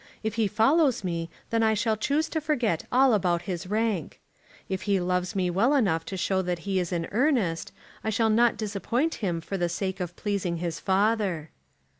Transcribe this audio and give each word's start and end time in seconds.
If 0.23 0.33
he 0.33 0.47
follows 0.47 1.03
me 1.03 1.29
then 1.51 1.61
I 1.61 1.75
shall 1.75 1.95
choose 1.95 2.27
to 2.29 2.41
forget 2.41 2.85
all 2.91 3.13
about 3.13 3.43
his 3.43 3.67
rank. 3.67 4.19
If 4.67 4.81
he 4.89 4.99
loves 4.99 5.35
me 5.35 5.51
well 5.51 5.75
enough 5.75 6.05
to 6.05 6.17
show 6.17 6.41
that 6.41 6.57
he 6.65 6.79
is 6.79 6.91
in 6.91 7.07
earnest, 7.11 7.71
I 8.03 8.09
shall 8.09 8.31
not 8.31 8.57
disappoint 8.57 9.13
him 9.21 9.41
for 9.41 9.59
the 9.59 9.69
sake 9.69 9.99
of 9.99 10.15
pleasing 10.15 10.57
his 10.57 10.79
father." 10.79 11.51